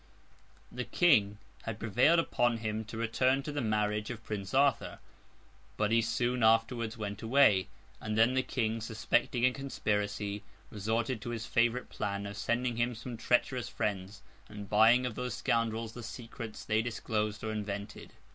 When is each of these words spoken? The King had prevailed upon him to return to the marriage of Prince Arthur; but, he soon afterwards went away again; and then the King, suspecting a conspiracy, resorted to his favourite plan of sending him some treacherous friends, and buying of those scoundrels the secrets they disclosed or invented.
The 0.71 0.83
King 0.83 1.37
had 1.61 1.77
prevailed 1.77 2.17
upon 2.17 2.57
him 2.57 2.83
to 2.85 2.97
return 2.97 3.43
to 3.43 3.51
the 3.51 3.61
marriage 3.61 4.09
of 4.09 4.23
Prince 4.23 4.51
Arthur; 4.51 4.97
but, 5.77 5.91
he 5.91 6.01
soon 6.01 6.41
afterwards 6.41 6.97
went 6.97 7.21
away 7.21 7.59
again; 7.59 7.67
and 8.01 8.17
then 8.17 8.33
the 8.33 8.41
King, 8.41 8.81
suspecting 8.81 9.45
a 9.45 9.51
conspiracy, 9.51 10.41
resorted 10.71 11.21
to 11.21 11.29
his 11.29 11.45
favourite 11.45 11.89
plan 11.89 12.25
of 12.25 12.35
sending 12.35 12.77
him 12.77 12.95
some 12.95 13.15
treacherous 13.15 13.69
friends, 13.69 14.23
and 14.49 14.71
buying 14.71 15.05
of 15.05 15.13
those 15.13 15.35
scoundrels 15.35 15.93
the 15.93 16.01
secrets 16.01 16.65
they 16.65 16.81
disclosed 16.81 17.43
or 17.43 17.51
invented. 17.51 18.13